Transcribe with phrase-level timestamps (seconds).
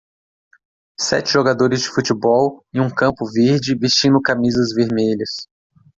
[0.99, 5.47] Sete jogadores de futebol em um campo verde vestindo camisas vermelhas